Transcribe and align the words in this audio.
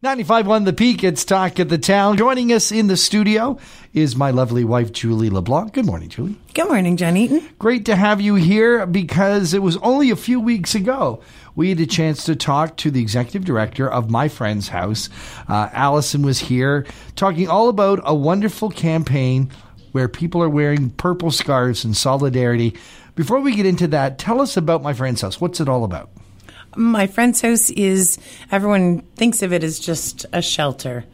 95.1 0.00 0.64
The 0.64 0.72
Peak, 0.72 1.02
it's 1.02 1.24
Talk 1.24 1.58
of 1.58 1.70
the 1.70 1.76
Town. 1.76 2.16
Joining 2.16 2.52
us 2.52 2.70
in 2.70 2.86
the 2.86 2.96
studio 2.96 3.58
is 3.92 4.14
my 4.14 4.30
lovely 4.30 4.62
wife, 4.62 4.92
Julie 4.92 5.28
LeBlanc. 5.28 5.72
Good 5.72 5.86
morning, 5.86 6.08
Julie. 6.08 6.36
Good 6.54 6.68
morning, 6.68 6.96
John 6.96 7.16
Eaton. 7.16 7.42
Great 7.58 7.84
to 7.86 7.96
have 7.96 8.20
you 8.20 8.36
here 8.36 8.86
because 8.86 9.54
it 9.54 9.60
was 9.60 9.76
only 9.78 10.10
a 10.10 10.16
few 10.16 10.38
weeks 10.38 10.76
ago 10.76 11.20
we 11.56 11.70
had 11.70 11.80
a 11.80 11.86
chance 11.86 12.22
to 12.26 12.36
talk 12.36 12.76
to 12.76 12.92
the 12.92 13.00
executive 13.00 13.44
director 13.44 13.90
of 13.90 14.08
My 14.08 14.28
Friend's 14.28 14.68
House. 14.68 15.08
Uh, 15.48 15.68
Allison 15.72 16.22
was 16.22 16.38
here 16.38 16.86
talking 17.16 17.48
all 17.48 17.68
about 17.68 17.98
a 18.04 18.14
wonderful 18.14 18.70
campaign 18.70 19.50
where 19.90 20.06
people 20.06 20.40
are 20.40 20.48
wearing 20.48 20.90
purple 20.90 21.32
scarves 21.32 21.84
in 21.84 21.92
solidarity. 21.92 22.76
Before 23.16 23.40
we 23.40 23.56
get 23.56 23.66
into 23.66 23.88
that, 23.88 24.20
tell 24.20 24.40
us 24.40 24.56
about 24.56 24.80
My 24.80 24.92
Friend's 24.92 25.22
House. 25.22 25.40
What's 25.40 25.60
it 25.60 25.68
all 25.68 25.82
about? 25.82 26.08
My 26.78 27.08
friend's 27.08 27.40
house 27.40 27.70
is, 27.70 28.18
everyone 28.52 29.00
thinks 29.16 29.42
of 29.42 29.52
it 29.52 29.64
as 29.64 29.80
just 29.80 30.26
a 30.32 30.40
shelter. 30.40 31.04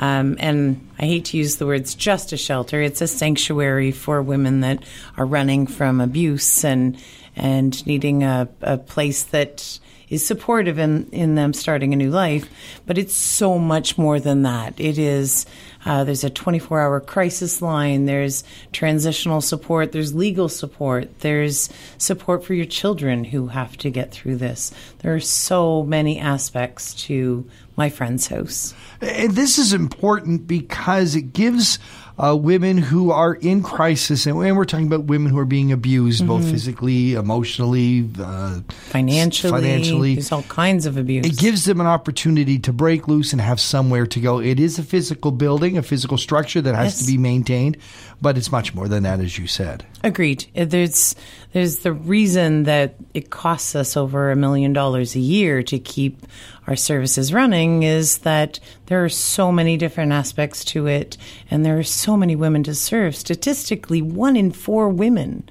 Um, 0.00 0.36
and 0.40 0.90
I 0.98 1.04
hate 1.04 1.26
to 1.26 1.36
use 1.36 1.56
the 1.56 1.66
words 1.66 1.94
just 1.94 2.32
a 2.32 2.36
shelter. 2.36 2.82
It's 2.82 3.00
a 3.00 3.06
sanctuary 3.06 3.92
for 3.92 4.20
women 4.20 4.62
that 4.62 4.82
are 5.16 5.24
running 5.24 5.68
from 5.68 6.00
abuse 6.00 6.64
and 6.64 6.98
and 7.36 7.86
needing 7.86 8.24
a, 8.24 8.48
a 8.60 8.76
place 8.76 9.22
that 9.22 9.78
is 10.12 10.24
supportive 10.24 10.78
in, 10.78 11.08
in 11.10 11.36
them 11.36 11.54
starting 11.54 11.94
a 11.94 11.96
new 11.96 12.10
life. 12.10 12.46
But 12.84 12.98
it's 12.98 13.14
so 13.14 13.58
much 13.58 13.96
more 13.96 14.20
than 14.20 14.42
that. 14.42 14.78
It 14.78 14.98
is, 14.98 15.46
uh, 15.86 16.04
there's 16.04 16.22
a 16.22 16.28
24 16.28 16.80
hour 16.82 17.00
crisis 17.00 17.62
line, 17.62 18.04
there's 18.04 18.44
transitional 18.72 19.40
support, 19.40 19.92
there's 19.92 20.14
legal 20.14 20.50
support, 20.50 21.20
there's 21.20 21.70
support 21.96 22.44
for 22.44 22.52
your 22.52 22.66
children 22.66 23.24
who 23.24 23.46
have 23.46 23.78
to 23.78 23.90
get 23.90 24.12
through 24.12 24.36
this. 24.36 24.70
There 24.98 25.14
are 25.14 25.20
so 25.20 25.82
many 25.82 26.20
aspects 26.20 26.92
to 27.06 27.48
my 27.76 27.88
friend's 27.88 28.26
house. 28.26 28.74
And 29.00 29.32
this 29.32 29.56
is 29.56 29.72
important 29.72 30.46
because 30.46 31.16
it 31.16 31.32
gives 31.32 31.78
uh, 32.22 32.36
women 32.36 32.78
who 32.78 33.10
are 33.10 33.34
in 33.34 33.62
crisis, 33.62 34.26
and, 34.26 34.36
we're 34.36 34.64
talking 34.64 34.86
about 34.86 35.04
women 35.04 35.32
who 35.32 35.38
are 35.38 35.44
being 35.44 35.72
abused, 35.72 36.20
mm-hmm. 36.20 36.28
both 36.28 36.48
physically, 36.48 37.14
emotionally, 37.14 38.08
uh, 38.20 38.60
financially. 38.68 39.50
Financially, 39.50 40.14
there's 40.14 40.30
all 40.30 40.44
kinds 40.44 40.86
of 40.86 40.96
abuse. 40.96 41.26
It 41.26 41.36
gives 41.36 41.64
them 41.64 41.80
an 41.80 41.86
opportunity 41.86 42.60
to 42.60 42.72
break 42.72 43.08
loose 43.08 43.32
and 43.32 43.40
have 43.40 43.60
somewhere 43.60 44.06
to 44.06 44.20
go. 44.20 44.38
It 44.38 44.60
is 44.60 44.78
a 44.78 44.84
physical 44.84 45.32
building, 45.32 45.76
a 45.76 45.82
physical 45.82 46.16
structure 46.16 46.60
that 46.60 46.76
has 46.76 46.98
yes. 46.98 47.00
to 47.00 47.12
be 47.12 47.18
maintained, 47.18 47.76
but 48.20 48.38
it's 48.38 48.52
much 48.52 48.72
more 48.72 48.86
than 48.86 49.02
that, 49.02 49.18
as 49.18 49.36
you 49.36 49.48
said. 49.48 49.84
Agreed. 50.04 50.46
There's 50.54 51.16
there's 51.52 51.78
the 51.78 51.92
reason 51.92 52.64
that 52.64 52.94
it 53.14 53.30
costs 53.30 53.74
us 53.74 53.96
over 53.96 54.30
a 54.30 54.36
million 54.36 54.72
dollars 54.72 55.14
a 55.14 55.20
year 55.20 55.62
to 55.64 55.78
keep 55.78 56.24
our 56.66 56.76
services 56.76 57.32
running 57.32 57.82
is 57.82 58.18
that 58.18 58.60
there 58.86 59.04
are 59.04 59.08
so 59.08 59.50
many 59.50 59.76
different 59.76 60.12
aspects 60.12 60.64
to 60.64 60.86
it, 60.86 61.16
and 61.50 61.64
there 61.64 61.78
are 61.78 61.82
so 61.82 62.11
many 62.16 62.36
women 62.36 62.62
to 62.64 62.74
serve. 62.74 63.16
Statistically, 63.16 64.02
one 64.02 64.36
in 64.36 64.50
four 64.52 64.88
women 64.88 65.48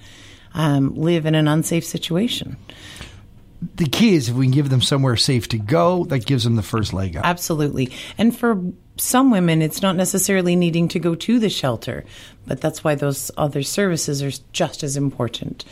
um, 0.54 0.96
live 0.96 1.26
in 1.26 1.36
an 1.36 1.48
unsafe 1.48 1.86
situation. 1.86 2.58
The 3.76 3.86
key 3.86 4.16
is 4.16 4.30
if 4.30 4.36
we 4.36 4.46
can 4.46 4.54
give 4.54 4.70
them 4.70 4.82
somewhere 4.82 5.16
safe 5.16 5.48
to 5.50 5.58
go, 5.60 6.06
that 6.06 6.26
gives 6.26 6.44
them 6.44 6.56
the 6.56 6.64
first 6.64 6.94
leg 6.94 7.16
up. 7.16 7.26
Absolutely. 7.26 7.92
And 8.18 8.36
for 8.36 8.60
some 8.98 9.30
women, 9.30 9.62
it's 9.62 9.82
not 9.82 9.96
necessarily 9.96 10.56
needing 10.56 10.88
to 10.90 11.00
go 11.00 11.14
to 11.16 11.40
the 11.40 11.50
shelter, 11.50 12.04
but 12.48 12.60
that's 12.60 12.84
why 12.84 12.96
those 12.96 13.30
other 13.38 13.62
services 13.62 14.24
are 14.24 14.32
just 14.52 14.84
as 14.84 14.98
important. 14.98 15.64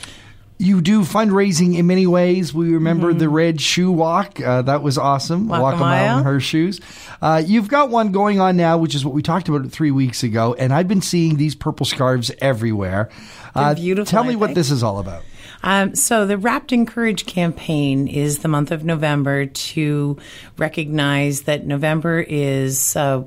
You 0.61 0.81
do 0.81 1.01
fundraising 1.01 1.77
in 1.77 1.87
many 1.87 2.05
ways. 2.05 2.53
We 2.53 2.73
remember 2.73 3.09
mm-hmm. 3.09 3.19
the 3.19 3.29
red 3.29 3.61
shoe 3.61 3.93
walk. 3.93 4.41
Uh, 4.41 4.61
that 4.63 4.83
was 4.83 4.97
awesome. 4.97 5.47
Walk, 5.47 5.61
walk 5.61 5.75
a 5.75 5.77
mile 5.77 6.17
in 6.19 6.25
her 6.25 6.41
shoes. 6.41 6.81
Uh, 7.21 7.41
you've 7.43 7.69
got 7.69 7.89
one 7.89 8.11
going 8.11 8.41
on 8.41 8.57
now, 8.57 8.77
which 8.77 8.93
is 8.93 9.05
what 9.05 9.13
we 9.13 9.21
talked 9.21 9.47
about 9.47 9.71
three 9.71 9.91
weeks 9.91 10.21
ago. 10.21 10.53
And 10.59 10.73
I've 10.73 10.89
been 10.89 11.01
seeing 11.01 11.37
these 11.37 11.55
purple 11.55 11.85
scarves 11.85 12.29
everywhere. 12.39 13.09
Uh, 13.55 13.73
beautiful. 13.73 14.05
Tell 14.05 14.25
me 14.25 14.35
what 14.35 14.53
this 14.53 14.69
is 14.69 14.83
all 14.83 14.99
about. 14.99 15.23
Um, 15.63 15.95
so, 15.95 16.25
the 16.25 16.37
Wrapped 16.37 16.71
in 16.71 16.85
Courage 16.85 17.25
campaign 17.25 18.07
is 18.07 18.39
the 18.39 18.47
month 18.47 18.71
of 18.71 18.83
November 18.85 19.45
to 19.45 20.17
recognize 20.57 21.41
that 21.41 21.65
November 21.65 22.21
is 22.21 22.95
uh, 22.95 23.23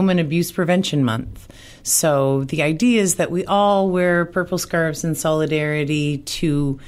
Woman 0.00 0.18
Abuse 0.18 0.50
Prevention 0.50 1.04
Month. 1.04 1.52
So 1.82 2.44
the 2.44 2.62
idea 2.62 3.02
is 3.02 3.16
that 3.16 3.30
we 3.30 3.44
all 3.44 3.90
wear 3.90 4.24
purple 4.24 4.56
scarves 4.56 5.04
in 5.04 5.14
solidarity 5.14 6.18
to 6.40 6.80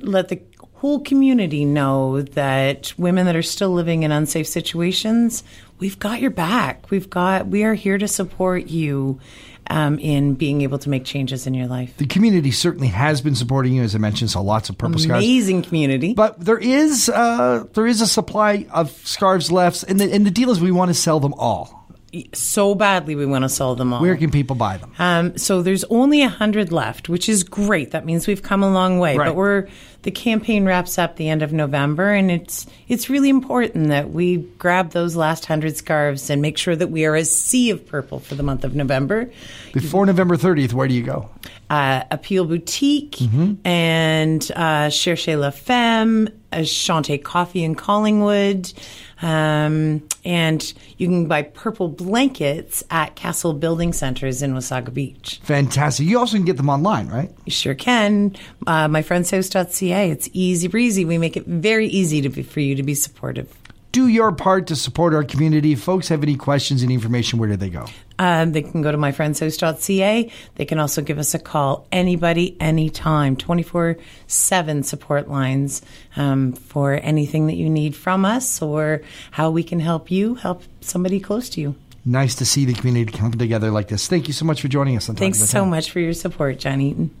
let 0.00 0.28
the 0.28 0.40
whole 0.74 1.00
community 1.00 1.64
know 1.64 2.22
that 2.22 2.94
women 2.96 3.26
that 3.26 3.34
are 3.34 3.42
still 3.42 3.70
living 3.70 4.04
in 4.04 4.12
unsafe 4.12 4.46
situations, 4.46 5.42
we've 5.80 5.98
got 5.98 6.20
your 6.20 6.30
back. 6.30 6.88
We've 6.92 7.10
got 7.10 7.48
we 7.48 7.64
are 7.64 7.74
here 7.74 7.98
to 7.98 8.06
support 8.06 8.68
you. 8.68 9.18
Um, 9.70 9.98
in 9.98 10.34
being 10.34 10.60
able 10.60 10.78
to 10.80 10.90
make 10.90 11.06
changes 11.06 11.46
in 11.46 11.54
your 11.54 11.66
life. 11.66 11.96
The 11.96 12.06
community 12.06 12.50
certainly 12.50 12.88
has 12.88 13.22
been 13.22 13.34
supporting 13.34 13.72
you, 13.72 13.82
as 13.82 13.94
I 13.94 13.98
mentioned. 13.98 14.30
So 14.30 14.42
lots 14.42 14.68
of 14.68 14.76
purple 14.76 14.98
scarves. 14.98 15.24
Amazing 15.24 15.62
community. 15.62 16.12
But 16.12 16.38
there 16.38 16.58
is 16.58 17.08
uh, 17.08 17.64
there 17.72 17.86
is 17.86 18.02
a 18.02 18.06
supply 18.06 18.66
of 18.70 18.90
scarves 19.06 19.50
left, 19.50 19.82
and 19.84 19.98
the, 19.98 20.12
and 20.12 20.26
the 20.26 20.30
deal 20.30 20.50
is 20.50 20.60
we 20.60 20.70
want 20.70 20.90
to 20.90 20.94
sell 20.94 21.18
them 21.18 21.32
all 21.38 21.83
so 22.32 22.74
badly 22.74 23.14
we 23.14 23.26
want 23.26 23.42
to 23.42 23.48
sell 23.48 23.74
them 23.74 23.92
all. 23.92 24.00
Where 24.00 24.16
can 24.16 24.30
people 24.30 24.56
buy 24.56 24.76
them? 24.76 24.92
Um, 24.98 25.38
so 25.38 25.62
there's 25.62 25.84
only 25.84 26.22
a 26.22 26.28
hundred 26.28 26.72
left, 26.72 27.08
which 27.08 27.28
is 27.28 27.44
great. 27.44 27.90
That 27.92 28.04
means 28.04 28.26
we've 28.26 28.42
come 28.42 28.62
a 28.62 28.70
long 28.70 28.98
way. 28.98 29.16
Right. 29.16 29.26
But 29.26 29.36
we're 29.36 29.68
the 30.04 30.10
campaign 30.10 30.66
wraps 30.66 30.98
up 30.98 31.16
the 31.16 31.28
end 31.28 31.42
of 31.42 31.52
November, 31.52 32.10
and 32.10 32.30
it's 32.30 32.66
it's 32.88 33.10
really 33.10 33.30
important 33.30 33.88
that 33.88 34.10
we 34.10 34.36
grab 34.58 34.90
those 34.90 35.16
last 35.16 35.46
hundred 35.46 35.76
scarves 35.76 36.30
and 36.30 36.40
make 36.40 36.58
sure 36.58 36.76
that 36.76 36.88
we 36.88 37.06
are 37.06 37.16
a 37.16 37.24
sea 37.24 37.70
of 37.70 37.84
purple 37.86 38.20
for 38.20 38.34
the 38.34 38.42
month 38.42 38.64
of 38.64 38.74
November. 38.74 39.30
Before 39.72 40.06
November 40.06 40.36
30th, 40.36 40.74
where 40.74 40.86
do 40.86 40.94
you 40.94 41.02
go? 41.02 41.28
Uh, 41.70 42.04
Appeal 42.10 42.44
Boutique 42.44 43.16
mm-hmm. 43.16 43.66
and 43.66 44.50
uh, 44.54 44.90
Cherchez 44.90 45.36
La 45.36 45.50
Femme, 45.50 46.28
uh, 46.52 46.58
Shante 46.58 47.22
Coffee 47.22 47.64
in 47.64 47.74
Collingwood. 47.74 48.72
Um, 49.22 50.06
and 50.24 50.74
you 50.98 51.06
can 51.06 51.26
buy 51.26 51.42
purple 51.42 51.88
blankets 51.88 52.84
at 52.90 53.16
Castle 53.16 53.54
Building 53.54 53.92
Centers 53.92 54.42
in 54.42 54.54
Wasaga 54.54 54.92
Beach. 54.92 55.40
Fantastic. 55.44 56.06
You 56.06 56.18
also 56.18 56.36
can 56.36 56.44
get 56.44 56.58
them 56.58 56.68
online, 56.68 57.08
right? 57.08 57.30
You 57.46 57.52
sure 57.52 57.74
can. 57.74 58.36
Uh, 58.66 58.86
myfriendshouse.ca. 58.88 59.93
It's 60.02 60.28
easy 60.32 60.68
breezy. 60.68 61.04
We 61.04 61.18
make 61.18 61.36
it 61.36 61.46
very 61.46 61.86
easy 61.86 62.20
to 62.22 62.28
be, 62.28 62.42
for 62.42 62.60
you 62.60 62.74
to 62.76 62.82
be 62.82 62.94
supportive 62.94 63.54
do 63.94 64.08
your 64.08 64.32
part 64.32 64.66
to 64.66 64.76
support 64.76 65.14
our 65.14 65.22
community. 65.22 65.72
If 65.72 65.80
folks 65.80 66.08
have 66.08 66.24
any 66.24 66.34
questions 66.34 66.82
and 66.82 66.90
information, 66.90 67.38
where 67.38 67.48
do 67.48 67.56
they 67.56 67.70
go? 67.70 67.86
Um, 68.18 68.50
they 68.50 68.62
can 68.62 68.82
go 68.82 68.90
to 68.90 68.98
myfriendshouse.ca. 68.98 70.32
They 70.56 70.64
can 70.64 70.80
also 70.80 71.00
give 71.00 71.18
us 71.18 71.32
a 71.32 71.38
call 71.38 71.86
anybody, 71.92 72.56
anytime, 72.60 73.36
24 73.36 73.96
7 74.26 74.82
support 74.82 75.28
lines 75.28 75.80
um, 76.16 76.52
for 76.54 76.94
anything 76.94 77.46
that 77.46 77.54
you 77.54 77.70
need 77.70 77.94
from 77.94 78.24
us 78.24 78.60
or 78.60 79.02
how 79.30 79.50
we 79.50 79.62
can 79.62 79.78
help 79.78 80.10
you 80.10 80.34
help 80.34 80.64
somebody 80.80 81.20
close 81.20 81.48
to 81.50 81.60
you. 81.60 81.76
Nice 82.04 82.34
to 82.34 82.44
see 82.44 82.64
the 82.64 82.74
community 82.74 83.16
come 83.16 83.30
together 83.30 83.70
like 83.70 83.88
this. 83.88 84.08
Thank 84.08 84.26
you 84.26 84.34
so 84.34 84.44
much 84.44 84.60
for 84.60 84.66
joining 84.66 84.96
us. 84.96 85.08
On 85.08 85.14
Thanks 85.14 85.38
so 85.38 85.64
much 85.64 85.92
for 85.92 86.00
your 86.00 86.14
support, 86.14 86.58
John 86.58 86.80
Eaton. 86.80 87.14